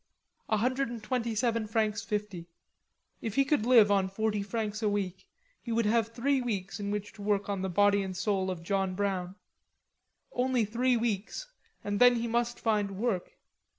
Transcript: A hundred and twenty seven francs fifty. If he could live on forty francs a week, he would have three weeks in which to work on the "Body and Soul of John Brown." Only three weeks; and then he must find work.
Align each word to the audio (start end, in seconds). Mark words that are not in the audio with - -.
A 0.49 0.57
hundred 0.57 0.89
and 0.89 1.03
twenty 1.03 1.35
seven 1.35 1.67
francs 1.67 2.03
fifty. 2.03 2.47
If 3.21 3.35
he 3.35 3.45
could 3.45 3.67
live 3.67 3.91
on 3.91 4.07
forty 4.09 4.41
francs 4.41 4.81
a 4.81 4.89
week, 4.89 5.27
he 5.61 5.71
would 5.71 5.85
have 5.85 6.07
three 6.07 6.41
weeks 6.41 6.79
in 6.79 6.89
which 6.89 7.13
to 7.13 7.21
work 7.21 7.47
on 7.47 7.61
the 7.61 7.69
"Body 7.69 8.01
and 8.01 8.17
Soul 8.17 8.49
of 8.49 8.63
John 8.63 8.95
Brown." 8.95 9.35
Only 10.31 10.65
three 10.65 10.97
weeks; 10.97 11.51
and 11.83 11.99
then 11.99 12.15
he 12.15 12.27
must 12.27 12.59
find 12.59 12.97
work. 12.97 13.37